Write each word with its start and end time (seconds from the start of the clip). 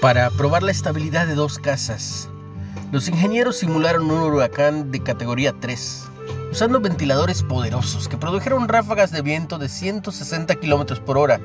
Para 0.00 0.30
probar 0.30 0.62
la 0.62 0.70
estabilidad 0.70 1.26
de 1.26 1.34
dos 1.34 1.58
casas, 1.58 2.30
los 2.90 3.06
ingenieros 3.06 3.58
simularon 3.58 4.10
un 4.10 4.32
huracán 4.32 4.90
de 4.90 5.02
categoría 5.02 5.52
3, 5.60 6.08
usando 6.50 6.80
ventiladores 6.80 7.42
poderosos 7.42 8.08
que 8.08 8.16
produjeron 8.16 8.66
ráfagas 8.66 9.10
de 9.10 9.20
viento 9.20 9.58
de 9.58 9.68
160 9.68 10.54
km 10.54 11.00
por 11.00 11.18
hora, 11.18 11.38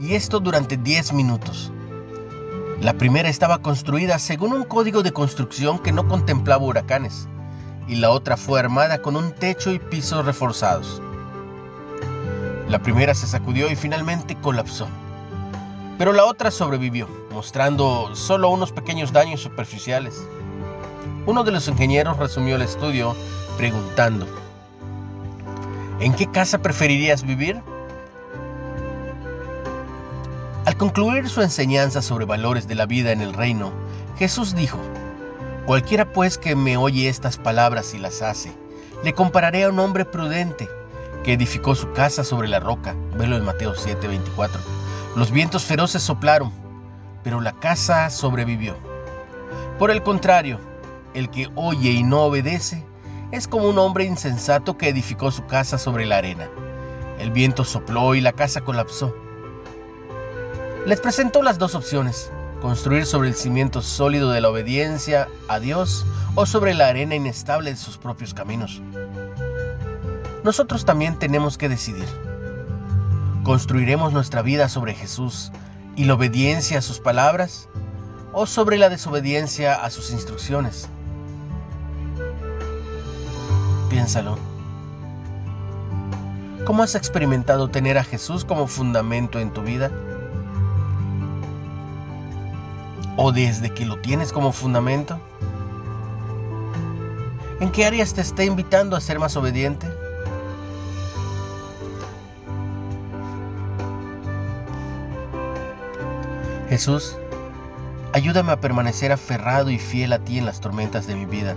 y 0.00 0.14
esto 0.14 0.40
durante 0.40 0.78
10 0.78 1.12
minutos. 1.12 1.70
La 2.80 2.94
primera 2.94 3.28
estaba 3.28 3.58
construida 3.58 4.18
según 4.18 4.54
un 4.54 4.64
código 4.64 5.02
de 5.02 5.12
construcción 5.12 5.78
que 5.78 5.92
no 5.92 6.08
contemplaba 6.08 6.64
huracanes, 6.64 7.28
y 7.88 7.96
la 7.96 8.08
otra 8.08 8.38
fue 8.38 8.58
armada 8.58 9.02
con 9.02 9.16
un 9.16 9.32
techo 9.32 9.70
y 9.70 9.78
pisos 9.78 10.24
reforzados. 10.24 11.02
La 12.70 12.78
primera 12.78 13.14
se 13.14 13.26
sacudió 13.26 13.70
y 13.70 13.76
finalmente 13.76 14.34
colapsó 14.34 14.88
pero 15.98 16.12
la 16.12 16.24
otra 16.24 16.52
sobrevivió, 16.52 17.08
mostrando 17.32 18.14
solo 18.14 18.50
unos 18.50 18.70
pequeños 18.70 19.12
daños 19.12 19.40
superficiales. 19.40 20.24
Uno 21.26 21.42
de 21.42 21.50
los 21.50 21.66
ingenieros 21.66 22.16
resumió 22.16 22.54
el 22.54 22.62
estudio 22.62 23.16
preguntando, 23.56 24.26
¿en 25.98 26.14
qué 26.14 26.30
casa 26.30 26.62
preferirías 26.62 27.24
vivir? 27.24 27.60
Al 30.64 30.76
concluir 30.76 31.28
su 31.28 31.42
enseñanza 31.42 32.00
sobre 32.00 32.24
valores 32.24 32.68
de 32.68 32.76
la 32.76 32.86
vida 32.86 33.10
en 33.10 33.20
el 33.20 33.34
reino, 33.34 33.72
Jesús 34.18 34.54
dijo, 34.54 34.78
Cualquiera 35.66 36.12
pues 36.12 36.38
que 36.38 36.54
me 36.54 36.76
oye 36.76 37.08
estas 37.08 37.36
palabras 37.38 37.92
y 37.92 37.98
las 37.98 38.22
hace, 38.22 38.52
le 39.02 39.12
compararé 39.14 39.64
a 39.64 39.68
un 39.68 39.78
hombre 39.80 40.04
prudente 40.04 40.68
que 41.24 41.32
edificó 41.32 41.74
su 41.74 41.92
casa 41.92 42.24
sobre 42.24 42.48
la 42.48 42.60
roca. 42.60 42.94
Velo 43.16 43.36
en 43.36 43.44
Mateo 43.44 43.74
7:24. 43.74 44.60
Los 45.16 45.30
vientos 45.30 45.64
feroces 45.64 46.02
soplaron, 46.02 46.52
pero 47.22 47.40
la 47.40 47.52
casa 47.52 48.10
sobrevivió. 48.10 48.76
Por 49.78 49.90
el 49.90 50.02
contrario, 50.02 50.58
el 51.14 51.30
que 51.30 51.48
oye 51.54 51.90
y 51.90 52.02
no 52.02 52.22
obedece 52.22 52.84
es 53.30 53.48
como 53.48 53.68
un 53.68 53.78
hombre 53.78 54.04
insensato 54.04 54.78
que 54.78 54.88
edificó 54.88 55.30
su 55.30 55.46
casa 55.46 55.78
sobre 55.78 56.06
la 56.06 56.18
arena. 56.18 56.48
El 57.18 57.30
viento 57.30 57.64
sopló 57.64 58.14
y 58.14 58.20
la 58.20 58.32
casa 58.32 58.60
colapsó. 58.60 59.14
Les 60.86 61.00
presentó 61.00 61.42
las 61.42 61.58
dos 61.58 61.74
opciones, 61.74 62.30
construir 62.62 63.04
sobre 63.04 63.28
el 63.28 63.34
cimiento 63.34 63.82
sólido 63.82 64.30
de 64.30 64.40
la 64.40 64.48
obediencia 64.48 65.28
a 65.48 65.60
Dios 65.60 66.06
o 66.34 66.46
sobre 66.46 66.74
la 66.74 66.88
arena 66.88 67.14
inestable 67.14 67.70
de 67.70 67.76
sus 67.76 67.98
propios 67.98 68.34
caminos. 68.34 68.80
Nosotros 70.44 70.84
también 70.84 71.18
tenemos 71.18 71.58
que 71.58 71.68
decidir. 71.68 72.06
¿Construiremos 73.42 74.12
nuestra 74.12 74.42
vida 74.42 74.68
sobre 74.68 74.94
Jesús 74.94 75.52
y 75.96 76.04
la 76.04 76.14
obediencia 76.14 76.78
a 76.78 76.82
sus 76.82 77.00
palabras 77.00 77.68
o 78.32 78.46
sobre 78.46 78.78
la 78.78 78.88
desobediencia 78.88 79.74
a 79.74 79.90
sus 79.90 80.10
instrucciones? 80.10 80.88
Piénsalo. 83.90 84.38
¿Cómo 86.64 86.82
has 86.82 86.94
experimentado 86.94 87.68
tener 87.68 87.96
a 87.96 88.04
Jesús 88.04 88.44
como 88.44 88.66
fundamento 88.66 89.40
en 89.40 89.52
tu 89.52 89.62
vida? 89.62 89.90
¿O 93.16 93.32
desde 93.32 93.72
que 93.72 93.86
lo 93.86 93.98
tienes 93.98 94.32
como 94.32 94.52
fundamento? 94.52 95.18
¿En 97.60 97.72
qué 97.72 97.86
áreas 97.86 98.14
te 98.14 98.20
está 98.20 98.44
invitando 98.44 98.94
a 98.94 99.00
ser 99.00 99.18
más 99.18 99.36
obediente? 99.36 99.88
Jesús, 106.68 107.16
ayúdame 108.12 108.52
a 108.52 108.60
permanecer 108.60 109.10
aferrado 109.10 109.70
y 109.70 109.78
fiel 109.78 110.12
a 110.12 110.18
ti 110.18 110.36
en 110.36 110.44
las 110.44 110.60
tormentas 110.60 111.06
de 111.06 111.14
mi 111.14 111.24
vida. 111.24 111.56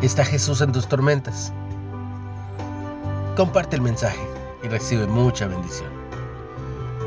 ¿Está 0.00 0.24
Jesús 0.24 0.60
en 0.60 0.70
tus 0.70 0.86
tormentas? 0.86 1.52
Comparte 3.36 3.74
el 3.74 3.82
mensaje 3.82 4.20
y 4.62 4.68
recibe 4.68 5.08
mucha 5.08 5.48
bendición. 5.48 5.95